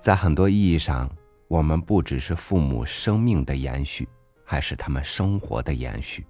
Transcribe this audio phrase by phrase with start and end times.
[0.00, 1.10] 在很多意义上，
[1.48, 4.08] 我们不只是父母生命的延续，
[4.44, 6.24] 还是他们生活的延续。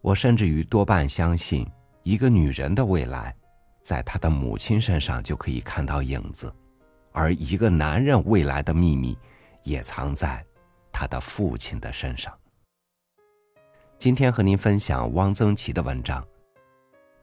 [0.00, 1.66] 我甚至于多半相信，
[2.02, 3.34] 一个女人的未来，
[3.82, 6.54] 在她的母亲身上就可以看到影子，
[7.10, 9.18] 而一个男人未来的秘密，
[9.62, 10.44] 也藏在
[10.92, 12.32] 他的父亲的身上。
[13.98, 16.22] 今天和您分享汪曾祺的文章，《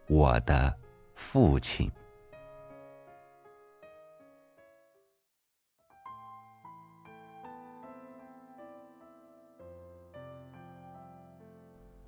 [0.07, 0.75] 我的
[1.15, 1.87] 父亲》。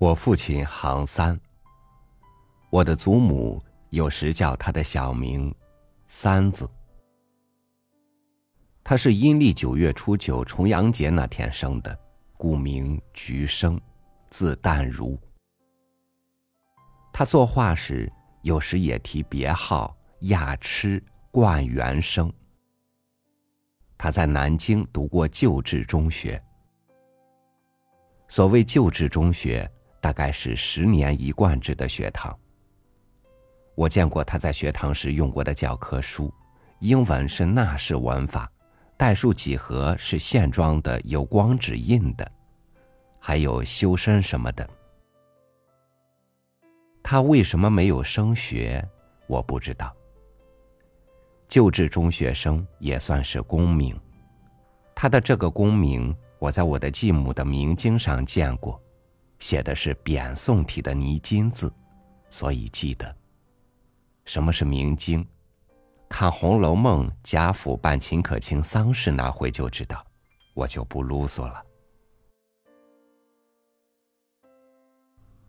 [0.00, 1.38] 我父亲行三。
[2.70, 5.52] 我的祖母有时叫他的小名
[6.06, 6.70] “三子”。
[8.84, 11.98] 他是阴历九月初九重阳节那天生的，
[12.36, 13.78] 故名菊生，
[14.30, 15.18] 字淡如。
[17.12, 18.10] 他作画时
[18.42, 21.02] 有时也提别号亚痴
[21.32, 22.32] 冠元生。
[23.96, 26.40] 他在南京读过旧制中学。
[28.28, 29.68] 所谓旧制中学。
[30.00, 32.36] 大概是十年一贯制的学堂。
[33.74, 36.32] 我见过他在学堂时用过的教科书，
[36.80, 38.50] 英文是纳式文法，
[38.96, 42.32] 代数几何是线装的，有光纸印的，
[43.20, 44.68] 还有修身什么的。
[47.02, 48.86] 他为什么没有升学？
[49.26, 49.94] 我不知道。
[51.48, 53.98] 旧制中学生也算是功名，
[54.94, 58.78] 他的这个功名，我在我的继母的明经上见过。
[59.38, 61.72] 写的是扁宋体的泥金字，
[62.28, 63.14] 所以记得。
[64.24, 65.26] 什么是明经？
[66.08, 70.04] 看《红楼梦》贾府办秦可卿丧事那回就知道，
[70.54, 71.62] 我就不啰嗦了。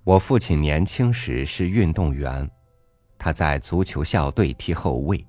[0.03, 2.49] 我父亲年轻时是运动员，
[3.17, 5.25] 他在足球校队踢后卫，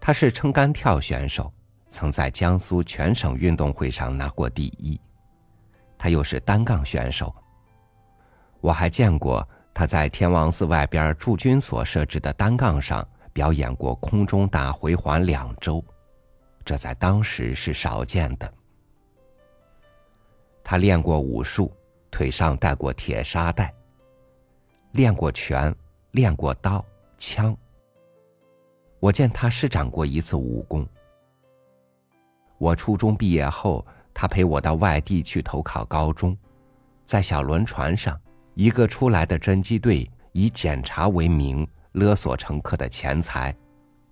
[0.00, 1.52] 他是撑杆跳选手，
[1.88, 5.00] 曾在江苏全省运动会上拿过第一。
[5.98, 7.34] 他又是单杠选手。
[8.60, 15.82] 我还见过他在天王寺外边驻军所设置的单杠上表演过空中大回环两周，
[16.64, 18.52] 这在当时是少见的。
[20.62, 21.72] 他练过武术，
[22.10, 23.72] 腿上带过铁沙袋。
[24.92, 25.74] 练过拳，
[26.10, 26.84] 练过刀
[27.16, 27.56] 枪。
[28.98, 30.86] 我见他施展过一次武功。
[32.58, 36.36] 我初中毕业后，他陪我到外地去投考高中，
[37.06, 38.20] 在小轮船上。
[38.60, 43.56] 一个出来的侦缉队以检查为名勒索乘客的钱财，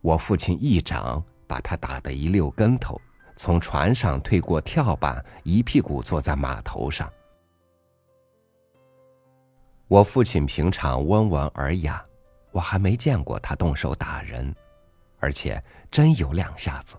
[0.01, 2.99] 我父亲一掌把他打得一溜跟头，
[3.37, 7.13] 从船上退过跳板，一屁股坐在码头上。
[9.87, 12.03] 我父亲平常温文尔雅，
[12.51, 14.57] 我还没见过他动手打人，
[15.19, 16.97] 而且真有两下子。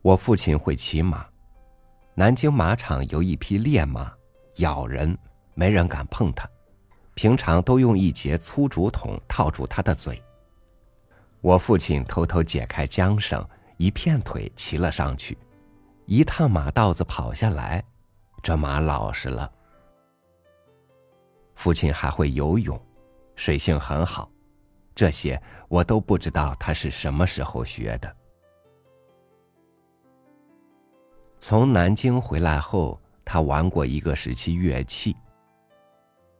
[0.00, 1.26] 我父亲会骑马，
[2.14, 4.10] 南京马场有一匹烈马。
[4.56, 5.16] 咬人，
[5.54, 6.48] 没人敢碰它。
[7.14, 10.22] 平常都用一节粗竹筒套住它的嘴。
[11.42, 13.46] 我父亲偷偷解开缰绳，
[13.76, 15.36] 一片腿骑了上去，
[16.06, 17.84] 一趟马道子跑下来，
[18.42, 19.52] 这马老实了。
[21.54, 22.80] 父亲还会游泳，
[23.36, 24.30] 水性很好，
[24.94, 28.16] 这些我都不知道他是什么时候学的。
[31.38, 33.01] 从南京回来后。
[33.24, 35.16] 他玩过一个时期乐器。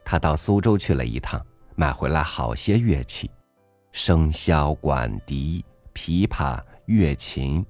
[0.05, 1.41] 他到苏州去了一趟，
[1.77, 3.31] 买回来好些乐器，
[3.93, 7.65] 笙箫、管笛、琵琶、乐琴，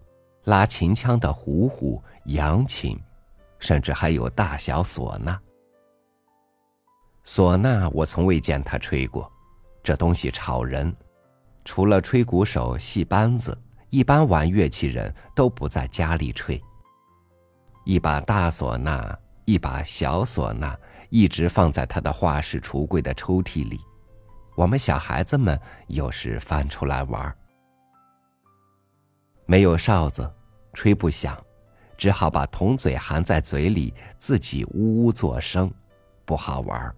[0.44, 2.98] 拉琴腔的胡胡、扬琴，
[3.58, 5.38] 甚至还有大小唢呐。
[7.24, 9.30] 唢呐我从未见他吹过，
[9.82, 10.92] 这东西吵人，
[11.64, 13.56] 除了吹鼓手、戏班子，
[13.90, 16.60] 一般玩乐器人都不在家里吹。
[17.84, 20.76] 一把大唢呐，一把小唢呐，
[21.10, 23.80] 一直放在他的画室橱柜的抽屉里。
[24.54, 27.36] 我们小孩子们有时翻出来玩。
[29.46, 30.30] 没有哨子，
[30.74, 31.36] 吹不响，
[31.98, 35.72] 只好把铜嘴含在嘴里，自己呜呜作声，
[36.24, 36.94] 不好玩。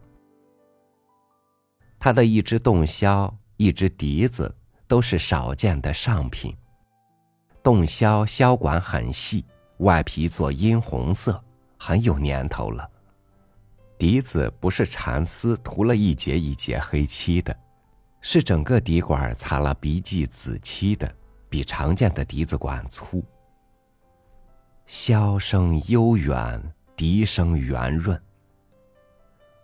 [1.98, 4.54] 他的一只洞箫，一只笛子，
[4.86, 6.54] 都是少见的上品。
[7.62, 9.42] 洞箫箫管很细。
[9.78, 11.42] 外皮做殷红色，
[11.78, 12.88] 很有年头了。
[13.98, 17.56] 笛子不是蚕丝涂了一节一节黑漆的，
[18.20, 21.12] 是整个笛管擦了鼻迹紫漆的，
[21.48, 23.24] 比常见的笛子管粗。
[24.88, 26.60] 箫声悠远，
[26.96, 28.20] 笛声圆润。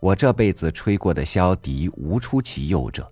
[0.01, 3.11] 我这辈子吹过的箫笛无出其右者。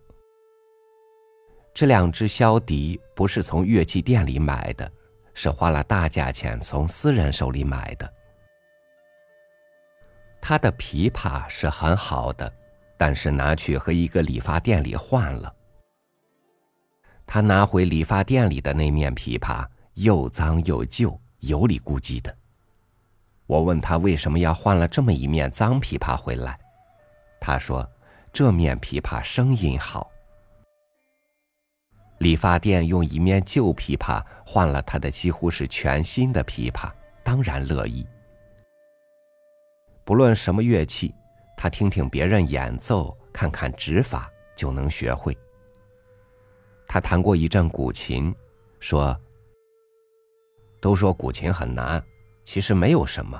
[1.74, 4.90] 这两只箫笛不是从乐器店里买的，
[5.40, 8.12] 是花了大价钱从私人手里买的。
[10.40, 12.52] 他的琵琶是很好的，
[12.96, 15.54] 但是拿去和一个理发店里换了。
[17.24, 19.64] 他拿回理发店里的那面琵琶
[19.94, 22.36] 又脏又旧，油里咕叽的。
[23.46, 26.58] 我问他为什么要换了这么一面脏琵琶回来，
[27.40, 27.88] 他说
[28.34, 30.10] ：“这面琵琶声音好。”
[32.18, 36.90] 理发店用一面旧琵琶换了他的几乎是全新的琵琶，
[37.22, 38.06] 当然乐意。
[40.04, 41.14] 不论什么乐器，
[41.56, 45.36] 他听听别人演奏，看看指法，就能学会。
[46.86, 48.34] 他弹过一阵古琴，
[48.80, 49.14] 说
[50.80, 52.02] ：“都说古琴很难。”
[52.46, 53.38] 其实没有什么。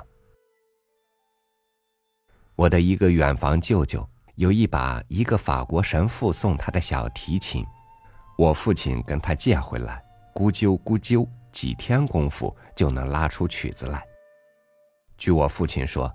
[2.55, 7.65] 我的一个远房舅舅有一把一个法国神父送他的小提琴，
[8.39, 10.01] 我父亲跟他借回来，
[10.33, 14.01] 咕啾咕啾，几天功夫就能拉出曲子来。
[15.17, 16.09] 据我父亲说，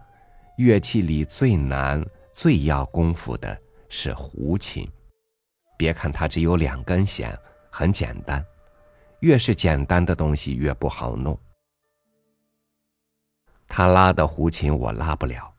[0.57, 3.55] 乐器里最难、最要功夫的
[3.91, 4.91] 是胡琴。
[5.77, 7.39] 别看它只有两根弦，
[7.69, 8.43] 很简单，
[9.21, 11.39] 越是简单的东西越不好弄。
[13.69, 15.53] 他拉的胡琴我拉不了，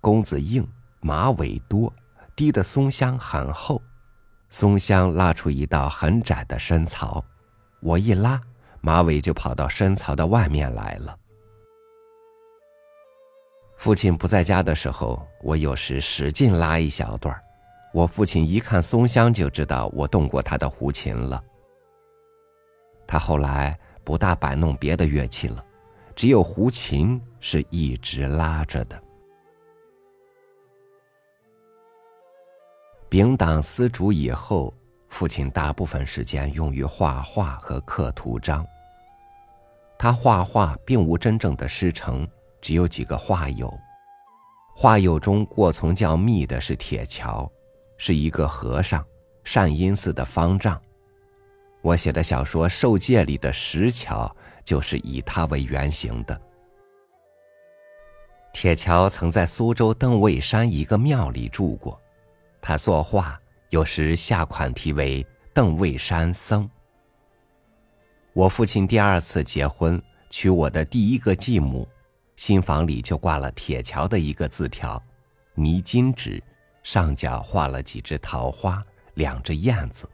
[0.00, 0.66] 弓子硬，
[1.02, 1.92] 马尾多，
[2.34, 3.82] 滴的松香很厚，
[4.48, 7.24] 松香拉出一道很窄的深槽，
[7.80, 8.40] 我一拉，
[8.80, 11.16] 马尾就跑到深槽的外面来了。
[13.76, 17.34] 父亲不在家的时候，我有时使劲拉一小段
[17.92, 21.42] 我父亲一看松香就知道我动过他的胡琴了。
[23.06, 25.64] 他后来不大摆弄别的乐器了。
[26.14, 28.98] 只有胡琴是一直拉着的。
[33.08, 34.72] 丙党丝竹以后，
[35.08, 38.66] 父亲大部分时间用于画画和刻图章。
[39.98, 42.28] 他画画并无真正的师承，
[42.60, 43.72] 只有几个画友。
[44.74, 47.50] 画友中过从较密的是铁桥，
[47.96, 49.04] 是一个和尚，
[49.44, 50.80] 善因寺的方丈。
[51.82, 54.34] 我写的小说《受戒》里的石桥。
[54.66, 56.36] 就是以他为原型的。
[58.52, 62.02] 铁桥曾在苏州邓尉山一个庙里住过，
[62.68, 65.24] 他作画有时下款题为
[65.54, 66.68] “邓尉山僧”。
[68.34, 71.88] 我父亲第二次结婚娶我的第一个继母，
[72.34, 75.00] 新房里就挂了铁桥的一个字条，
[75.54, 76.42] 泥金纸，
[76.82, 78.82] 上角画了几只桃花，
[79.14, 80.04] 两只燕子，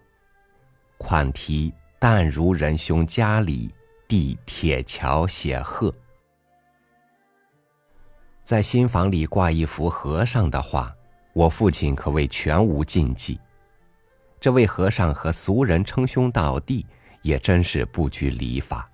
[0.99, 3.75] 款题“但如仁兄家里”。
[4.07, 5.91] 地铁桥写鹤，
[8.43, 10.95] 在新房里挂一幅和尚的画，
[11.33, 13.41] 我父亲可谓全无禁忌。
[14.41, 16.85] 这位和尚和俗人称兄道弟，
[17.23, 18.91] 也真是不拘礼法。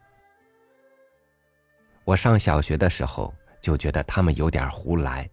[2.05, 5.29] 我上小学的时候就觉得他们有点胡来。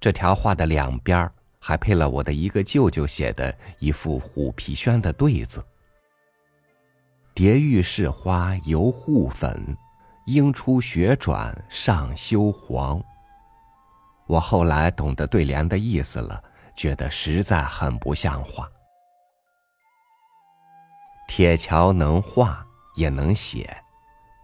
[0.00, 5.64] 这条画的两边还配了我的一个舅舅写的一副虎皮轩的对子。
[7.34, 9.76] 蝶玉是花犹护粉，
[10.26, 13.02] 莺出雪转上修黄。
[14.26, 16.42] 我后来懂得对联的意思了，
[16.76, 18.70] 觉得实在很不像话。
[21.28, 22.66] 铁桥能画
[22.96, 23.76] 也能写，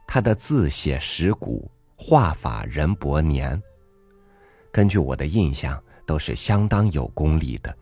[0.06, 3.60] 他的字写石古，画法人伯年。
[4.72, 7.76] 根据我的印象，都是相当有功力的。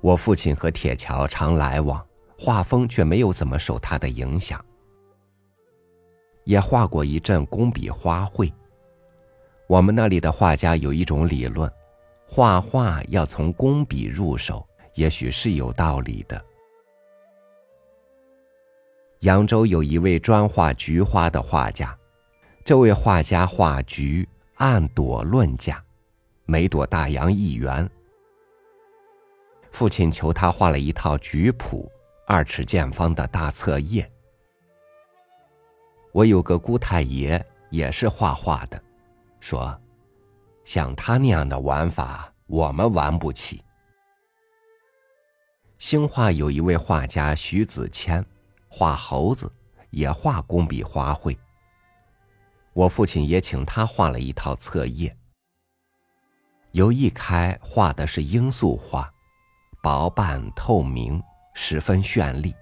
[0.00, 2.04] 我父亲和铁桥常来往。
[2.42, 4.64] 画风却没有怎么受他的影响，
[6.44, 8.50] 也画过一阵工笔花卉。
[9.70, 11.72] 我们那里的画家有一种理论，
[12.26, 16.44] 画画要从工笔入手，也许是有道理的。
[19.20, 21.96] 扬州有一位专画菊花的画家，
[22.64, 25.80] 这位画家画菊按朵论价，
[26.46, 27.88] 每朵大洋一元。
[29.70, 31.88] 父亲求他画了一套菊谱。
[32.26, 34.08] 二尺见方的大册页。
[36.12, 38.80] 我有个姑太爷也是画画的，
[39.40, 39.76] 说，
[40.64, 43.64] 像他那样的玩法，我们玩不起。
[45.78, 48.24] 兴化有一位画家徐子谦，
[48.68, 49.50] 画猴子，
[49.90, 51.36] 也画工笔花卉。
[52.72, 55.16] 我父亲也请他画了一套册页。
[56.72, 59.10] 由一开画的是罂粟花，
[59.82, 61.20] 薄瓣透明。
[61.52, 62.54] 十分绚丽，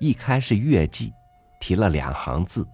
[0.00, 1.12] 一开是月季，
[1.60, 2.66] 提了两行字：“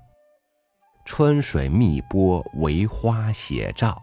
[1.04, 4.00] 春水密波为花写照。”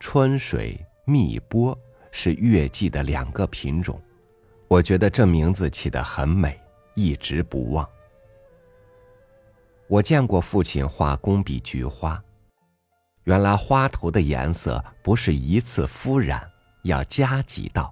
[0.00, 1.76] 春水、密波
[2.12, 3.98] 是月季的两个品种。
[4.68, 6.60] 我觉得这名字起得很美，
[6.94, 7.88] 一直不忘。
[9.86, 12.22] 我见过父亲画工笔菊花，
[13.22, 16.50] 原来花头的颜色不是一次敷染，
[16.82, 17.90] 要加几道。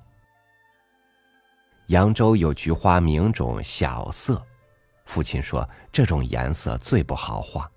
[1.87, 4.45] 扬州有菊花名种小色，
[5.07, 7.71] 父亲说这种颜色最不好画。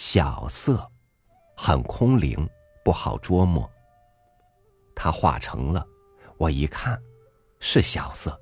[0.00, 0.88] 小色，
[1.56, 2.48] 很空灵，
[2.84, 3.68] 不好捉摸。
[4.94, 5.84] 他画成了，
[6.36, 6.96] 我一看，
[7.58, 8.40] 是小色。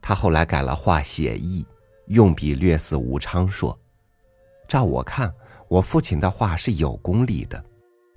[0.00, 1.62] 他后来改了画写意，
[2.06, 3.78] 用笔略似吴昌硕。
[4.66, 5.30] 照我看，
[5.68, 7.62] 我父亲的画是有功力的，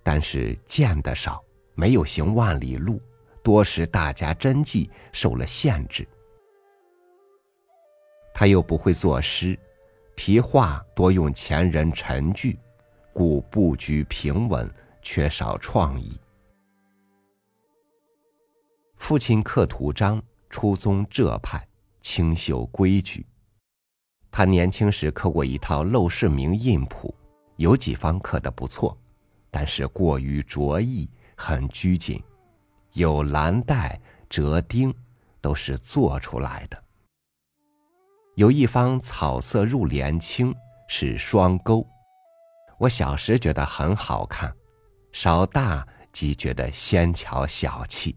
[0.01, 3.01] 但是见得少，没有行万里路，
[3.43, 6.07] 多时大家真迹受了限制。
[8.33, 9.59] 他又不会作诗。
[10.15, 12.57] 题画多用前人陈句，
[13.13, 14.69] 故布局平稳，
[15.01, 16.17] 缺少创意。
[18.95, 21.67] 父亲刻图章，出宗浙派，
[22.01, 23.25] 清秀规矩。
[24.31, 27.13] 他年轻时刻过一套《陋室铭》印谱，
[27.57, 28.97] 有几方刻得不错，
[29.51, 32.23] 但是过于拙意，很拘谨，
[32.93, 34.93] 有蓝带、折钉，
[35.39, 36.84] 都是做出来的。
[38.35, 40.53] 有一方草色入帘青，
[40.89, 41.87] 是双钩。
[42.77, 44.53] 我小时觉得很好看，
[45.13, 48.13] 稍大即觉得纤巧小气。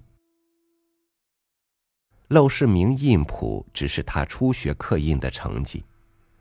[2.35, 5.85] 《陋室铭》印谱只是他初学刻印的成绩，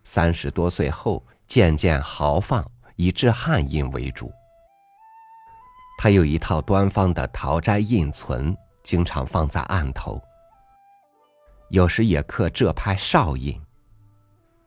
[0.03, 2.65] 三十多岁后渐渐豪放，
[2.95, 4.31] 以制汉印为主。
[5.99, 10.19] 他有一套端方的陶斋印存，经常放在案头。
[11.69, 13.55] 有时也刻浙派少印。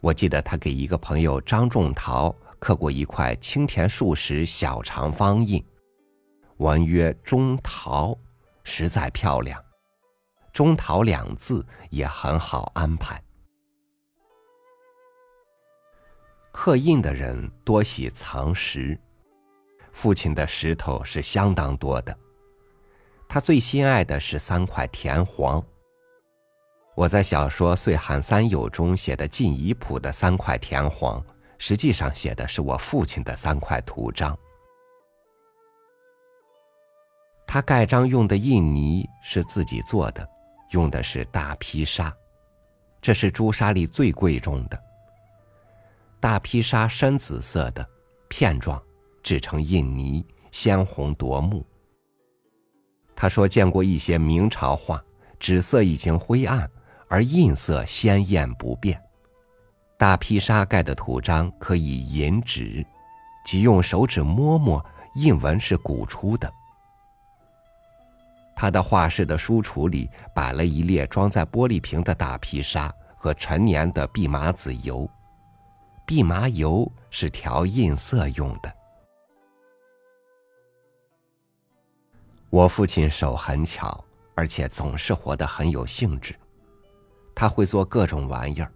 [0.00, 5.62] 我记得他给一个朋友张仲陶刻过一块青田树石小长方印，
[6.56, 8.16] 文曰“中陶”，
[8.64, 9.62] 实在漂亮。
[10.52, 13.22] “中陶”两字也很好安排。
[16.50, 18.98] 刻印的人多喜藏石，
[19.92, 22.18] 父亲的石头是相当多的。
[23.28, 25.62] 他最心爱的是三块田黄。
[27.00, 31.24] 我在小说《岁寒三友》中写的晋夷谱的三块田黄，
[31.56, 34.38] 实际上写的是我父亲的三块图章。
[37.46, 40.28] 他盖章用的印泥是自己做的，
[40.72, 42.14] 用的是大披沙，
[43.00, 44.78] 这是朱砂里最贵重的。
[46.20, 47.88] 大披沙深紫色的，
[48.28, 48.78] 片状，
[49.22, 51.64] 制成印泥，鲜红夺目。
[53.16, 55.02] 他说见过一些明朝画，
[55.38, 56.70] 纸色已经灰暗。
[57.10, 59.02] 而印色鲜艳不变，
[59.98, 62.86] 大披沙盖的图章可以引纸，
[63.44, 64.82] 即用手指摸摸，
[65.16, 66.50] 印纹是鼓出的。
[68.54, 75.10] 他的画室的书橱里摆了一列装在玻璃瓶的大披沙和陈年的蓖麻籽油，
[76.06, 78.72] 蓖麻油是调印色用的。
[82.50, 84.04] 我父亲手很巧，
[84.36, 86.36] 而且总是活得很有兴致。
[87.40, 88.70] 他会做各种玩意儿。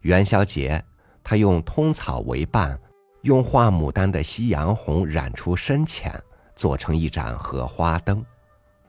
[0.00, 0.84] 元宵节，
[1.22, 2.76] 他用通草为伴，
[3.22, 6.12] 用画牡丹的夕阳红染出深浅，
[6.56, 8.20] 做成一盏荷花灯，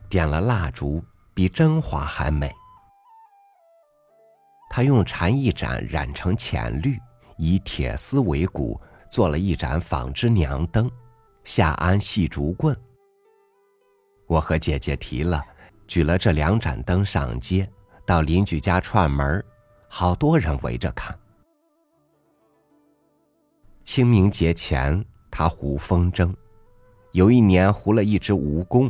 [0.09, 1.03] 点了蜡烛，
[1.35, 2.51] 比真花还美。
[4.71, 6.97] 他用蝉翼盏染成浅绿，
[7.37, 10.89] 以铁丝为骨，做了一盏纺织娘灯，
[11.43, 12.75] 下安细竹棍。
[14.25, 15.45] 我和姐姐提了，
[15.85, 17.69] 举了这两盏灯上街。
[18.07, 19.43] 到邻居家串门
[19.89, 21.13] 好多人围着看。
[23.83, 26.33] 清明节前，他糊风筝，
[27.11, 28.89] 有一年糊了一只蜈蚣，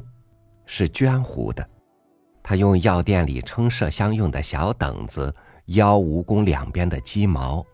[0.67, 1.67] 是绢糊的。
[2.43, 5.33] 他用药店里称麝香用的小等子
[5.65, 7.65] 腰蜈蚣两边的鸡毛，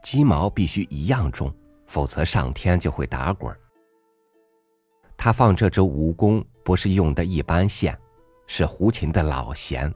[0.00, 1.52] 鸡毛必须一样重，
[1.88, 3.52] 否则上天就会打滚。
[5.16, 7.98] 他放这只蜈蚣不是用的一般线，
[8.46, 9.92] 是胡琴的老弦。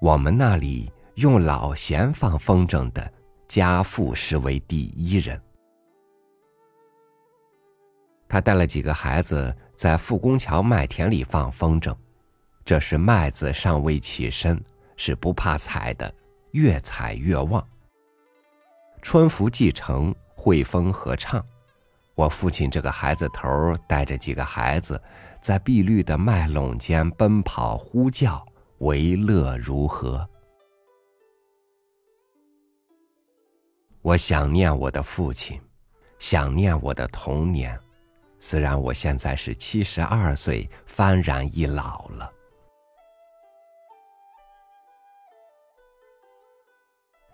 [0.00, 3.10] 我们那里用老弦放风筝的
[3.48, 5.40] 家父是为第一人。
[8.28, 11.96] 他带了几个孩子在复工桥麦田里放风筝，
[12.64, 14.62] 这时麦子尚未起身，
[14.96, 16.12] 是不怕踩的，
[16.50, 17.66] 越踩越旺。
[19.00, 21.42] 春服既成，惠风合唱。
[22.14, 25.00] 我父亲这个孩子头带着几个孩子，
[25.40, 28.44] 在碧绿的麦垄间奔跑呼叫。
[28.78, 30.28] 为乐如何？
[34.02, 35.58] 我想念我的父亲，
[36.18, 37.78] 想念我的童年，
[38.38, 42.30] 虽然我现在是七十二岁，幡然一老了。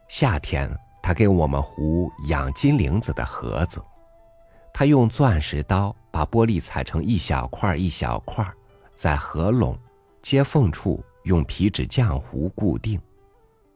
[0.09, 0.71] 夏天，
[1.03, 3.83] 他给我们糊养金铃子的盒子，
[4.73, 8.47] 他用钻石刀把玻璃裁成一小块一小块，
[8.95, 9.77] 在合拢
[10.23, 13.01] 接缝处用皮纸浆糊固定，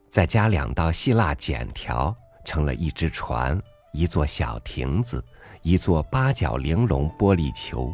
[0.08, 3.60] 再加两道细蜡剪条，成了一只船，
[3.92, 5.24] 一座小亭子，
[5.62, 7.92] 一座八角玲珑玻璃球，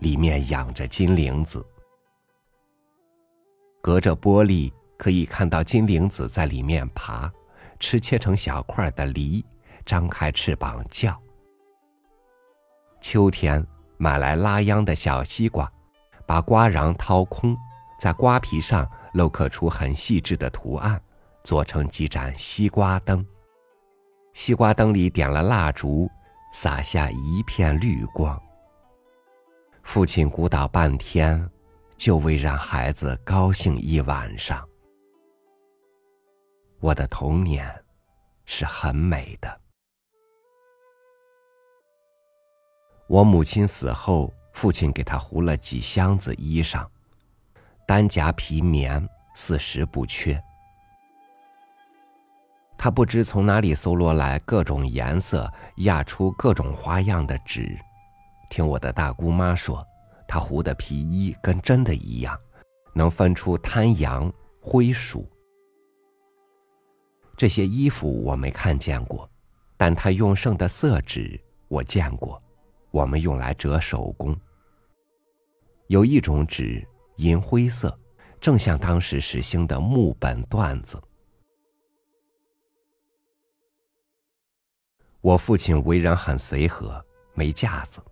[0.00, 1.64] 里面养着金铃子。
[3.82, 7.30] 隔着玻璃可以看到金铃子在里面爬。
[7.82, 9.42] 吃切成小块的梨，
[9.86, 11.18] 张开翅膀叫。
[13.00, 15.72] 秋天买来拉秧的小西瓜，
[16.26, 17.56] 把瓜瓤掏空，
[18.00, 20.98] 在瓜皮上镂刻出很细致的图案，
[21.44, 23.24] 做成几盏西瓜灯。
[24.32, 26.10] 西瓜灯里点了蜡烛，
[26.50, 28.40] 洒下一片绿光。
[29.82, 31.46] 父亲鼓捣半天，
[31.98, 34.66] 就为让孩子高兴一晚上。
[36.80, 37.70] 我的童年
[38.46, 39.60] 是很美的。
[43.08, 46.86] 我母亲死后，父亲给她糊了几箱子衣裳，
[47.90, 49.04] 单夹皮棉，
[49.34, 50.40] 四十不缺。
[52.78, 57.76] 他不知从哪里搜罗来各种颜色、压出各种花样的纸。
[58.48, 59.84] 听我的大姑妈说，
[60.28, 62.38] 他糊的皮衣跟真的一样，
[62.94, 65.28] 能分出滩羊、灰鼠。
[67.36, 69.28] 这些衣服我没看见过，
[69.76, 72.40] 但他用剩的色纸我见过，
[72.92, 74.32] 我们用来折手工。
[75.88, 76.86] 有一种纸
[77.20, 77.96] 银灰色，
[78.40, 80.98] 正像当时时兴的木本缎子。
[85.20, 88.02] 我父亲为人很随和，没架子，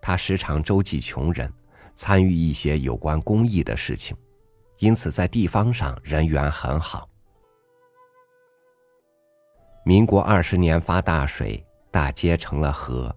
[0.00, 1.52] 他时常周济穷人，
[1.96, 4.16] 参与一些有关公益的事情，
[4.78, 7.10] 因此在地方上人缘很好。
[9.84, 13.12] 民国二十年发大水，大街成了河。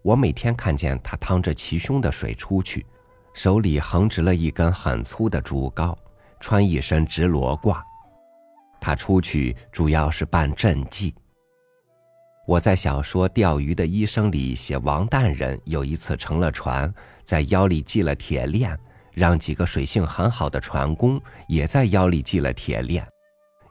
[0.00, 2.86] 我每天看见他趟着齐胸的水出去，
[3.34, 5.94] 手里横直了一根很粗的竹篙，
[6.40, 7.76] 穿一身直罗褂。
[8.80, 11.14] 他出去主要是办赈济。
[12.46, 16.92] 我在小说《钓鱼的医生》里写，王旦人有一次乘了船，
[17.24, 18.78] 在腰里系了铁链，
[19.12, 23.06] 让几个水性很好的船工也在腰里系了铁链，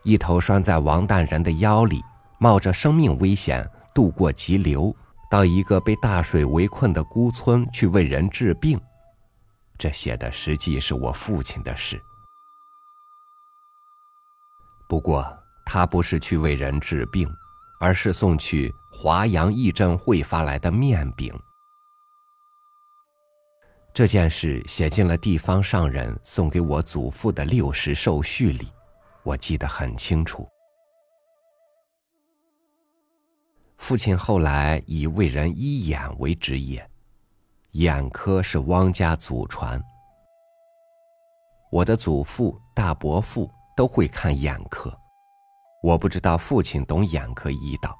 [0.03, 2.01] 一头拴在王旦人的腰里。
[2.39, 4.93] 冒着生命危险渡过急流，
[5.31, 8.77] 到一个被大水围困的孤村去为人治病。
[9.77, 12.01] 这写的实际是我父亲的事。
[14.87, 15.25] 不过
[15.65, 17.27] 他不是去为人治病，
[17.79, 21.33] 而是送去华阳义振会发来的面饼。
[23.93, 28.71] 这件事写进了地方上人送给我祖父的六十寿序里，
[29.21, 30.47] 我记得很清楚。
[33.77, 36.89] 父亲后来以为人医眼为职业，
[37.73, 39.81] 眼科是汪家祖传。
[41.71, 44.95] 我的祖父、大伯父都会看眼科，
[45.81, 47.97] 我不知道父亲懂眼科医道。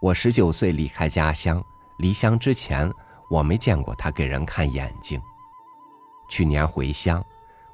[0.00, 1.60] 我十九岁离开家乡，
[1.98, 2.88] 离乡之前
[3.28, 5.20] 我没见过他给人看眼睛。
[6.30, 7.24] 去年回乡，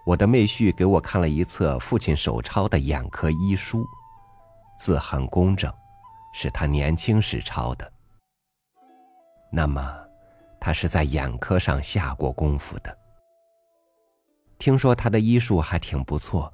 [0.06, 3.84] 我的妹婿给我看了一册父亲手抄的眼科医书，
[4.78, 5.70] 字很工整。
[6.32, 7.92] 是他年轻时抄的，
[9.50, 9.82] 那么，
[10.60, 12.96] 他是在眼科上下过功夫的。
[14.58, 16.52] 听说他的医术还挺不错，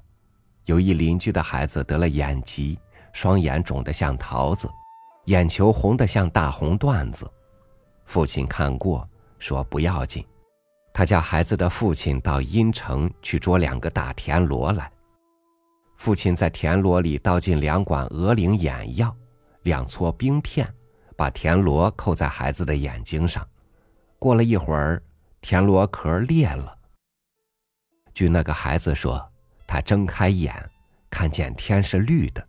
[0.65, 2.79] 有一邻居的孩子得了眼疾，
[3.11, 4.69] 双眼肿得像桃子，
[5.25, 7.29] 眼球红得像大红缎子。
[8.05, 10.25] 父亲看过，说不要紧，
[10.93, 14.89] 他叫孩子的父亲到阴城去捉两个大田螺来。
[15.97, 19.13] 父亲在田螺里倒进两管鹅翎眼药。
[19.63, 20.65] 两撮冰片，
[21.17, 23.45] 把田螺扣在孩子的眼睛上。
[24.19, 25.01] 过了一会儿，
[25.41, 26.77] 田螺壳裂了。
[28.13, 29.31] 据那个孩子说，
[29.67, 30.53] 他睁开眼，
[31.09, 32.47] 看见天是绿的。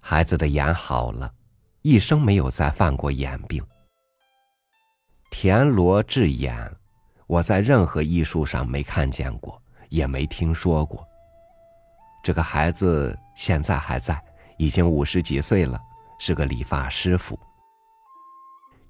[0.00, 1.32] 孩子的眼好了，
[1.82, 3.64] 一生没有再犯过眼病。
[5.30, 6.70] 田螺治眼，
[7.26, 11.06] 我在任何艺术上没看见过，也没听说过。
[12.22, 14.22] 这个孩子现在还在。
[14.58, 15.80] 已经五十几岁了，
[16.20, 17.36] 是个理发师傅。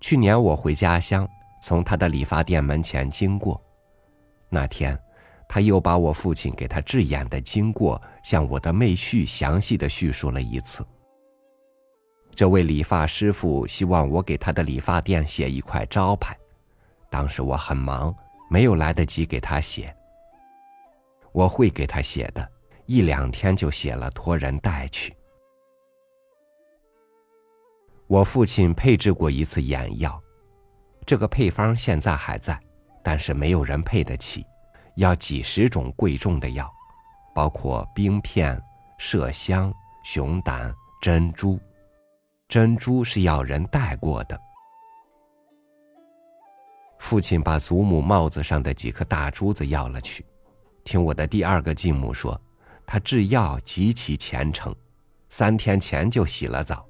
[0.02, 1.26] 去年我回家乡，
[1.62, 3.62] 从他的理发店门前经过，
[4.48, 4.98] 那天，
[5.48, 10.84] 他又把我父亲给他治眼的经过向我的妹婿详细的叙述了一次。
[12.34, 16.36] 这位理发师傅希望我给他的理发店写一块招牌，
[17.08, 18.12] 当时我很忙，
[18.50, 19.94] 没有来得及给他写。
[21.30, 22.46] 我会给他写的，
[22.86, 25.14] 一两天就写了，托人带去。
[28.12, 30.22] 我父亲配制过一次眼药，
[31.07, 32.61] 这个配方现在还在，
[33.03, 34.44] 但是没有人配得起，
[34.96, 36.70] 要几十种贵重的药，
[37.35, 38.62] 包括冰片、
[39.01, 39.72] 麝香、
[40.05, 40.70] 熊胆、
[41.01, 41.59] 珍珠。
[42.51, 44.38] 珍珠是要人戴过的。
[46.98, 50.22] 父亲把祖母帽子上的几颗大珠子要了去。
[50.85, 52.38] 听我的第二个继母说，
[52.85, 54.77] 他制药极其虔诚，
[55.31, 56.87] 三天前就洗了澡。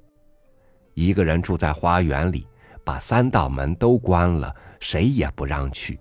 [0.93, 2.47] 一个人住在花园里，
[2.83, 5.99] 把三道门都关了，谁也不让去。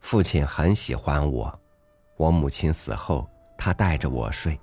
[0.00, 1.60] 父亲很喜欢我，
[2.16, 4.58] 我母亲死后，他带着我睡。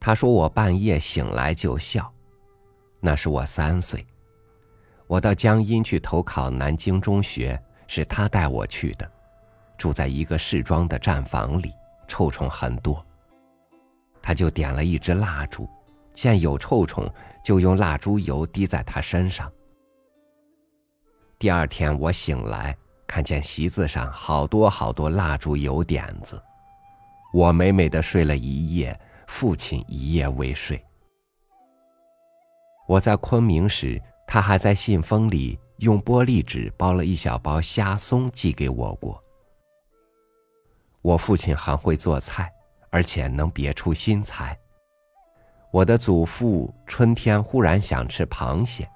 [0.00, 2.12] 他说我半夜醒来就笑，
[3.00, 4.04] 那是我三岁。
[5.06, 9.08] 我到江阴去投考南京中学，是他带我去的，
[9.78, 11.72] 住在一个市庄的站房里，
[12.08, 13.04] 臭虫很多。
[14.22, 15.68] 他就点了一支蜡烛，
[16.14, 17.12] 见有臭虫，
[17.44, 19.50] 就用蜡烛油滴在他身上。
[21.38, 26.40] 第二天我醒来，看见席子上好多好多蜡烛油点子，
[27.34, 30.80] 我美美的睡了一夜，父亲一夜未睡。
[32.86, 39.20] 我在昆明时，他还在信封里用玻璃纸包了一小包虾松寄给我过。
[41.00, 42.52] 我父亲还会做菜。
[42.92, 44.56] 而且能别出心裁。
[45.72, 48.86] 我的祖父春天忽然想吃螃蟹，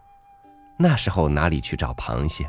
[0.79, 2.47] 那时候哪里去找螃蟹？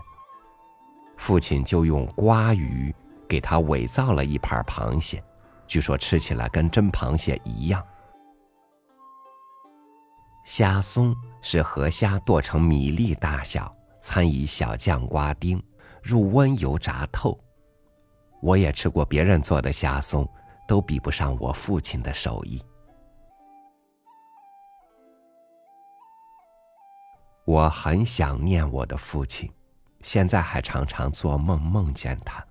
[1.16, 2.94] 父亲就用瓜鱼
[3.28, 5.24] 给他伪造了一盘螃蟹，
[5.66, 7.82] 据说吃起来跟真螃蟹一样。
[10.44, 15.64] 虾松是河虾剁成米粒大小，掺以小酱瓜丁，
[16.04, 17.40] 入温油炸透。
[18.42, 20.28] 我也吃过别人做的虾松。
[20.68, 22.62] 都比不上我父亲的手艺。
[27.46, 29.50] 我很想念我的父亲，
[30.02, 32.46] 现在还常常做梦梦见他。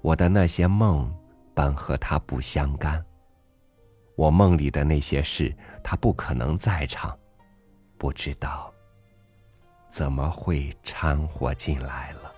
[0.00, 1.14] 我的那些梦
[1.54, 3.04] 本和他不相干，
[4.16, 7.16] 我梦里的那些事，他不可能在场，
[7.96, 8.72] 不知道
[9.88, 12.34] 怎么会掺和进来了。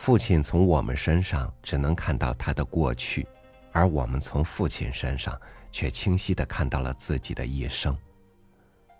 [0.00, 3.28] 父亲从我们身上只能看到他的过去，
[3.70, 5.38] 而我们从父亲身上
[5.70, 7.94] 却清晰的看到了自己的一生。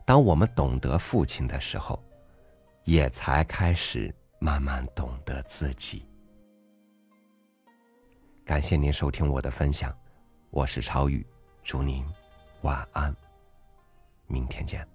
[0.04, 1.98] 当我们懂得父亲的时候，
[2.84, 6.04] 也才开始慢慢懂得自己。
[8.44, 9.96] 感谢您收听我的分享，
[10.50, 11.26] 我是超宇，
[11.64, 12.04] 祝您
[12.60, 13.16] 晚安，
[14.26, 14.86] 明天见。